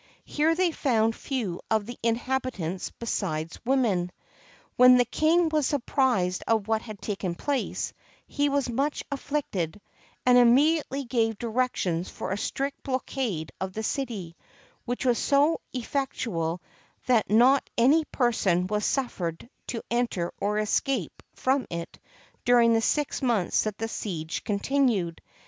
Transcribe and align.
Here 0.25 0.55
they 0.55 0.71
found 0.71 1.15
few 1.15 1.61
of 1.69 1.85
the 1.85 1.99
inhabitants 2.01 2.89
besides 2.89 3.63
women. 3.63 4.11
When 4.75 4.97
the 4.97 5.05
king 5.05 5.47
was 5.49 5.73
apprised 5.73 6.43
of 6.47 6.67
what 6.67 6.81
had 6.81 6.99
taken 6.99 7.35
place, 7.35 7.93
he 8.25 8.49
was 8.49 8.67
much 8.67 9.03
afflicted, 9.11 9.79
and 10.25 10.39
immediately 10.39 11.03
gave 11.03 11.37
directions 11.37 12.09
for 12.09 12.31
a 12.31 12.35
strict 12.39 12.81
blockade 12.81 13.51
of 13.61 13.73
the 13.73 13.83
city, 13.83 14.35
which 14.85 15.05
was 15.05 15.19
so 15.19 15.61
effectual 15.71 16.63
that 17.05 17.29
not 17.29 17.69
any 17.77 18.03
person 18.05 18.65
was 18.65 18.83
suffered 18.83 19.47
to 19.67 19.83
enter 19.91 20.33
or 20.41 20.55
to 20.55 20.63
escape 20.63 21.21
from 21.35 21.67
it 21.69 21.99
during 22.43 22.73
the 22.73 22.81
six 22.81 23.21
months 23.21 23.65
that 23.65 23.77
the 23.77 23.87
siege 23.87 24.43
continued. 24.43 25.21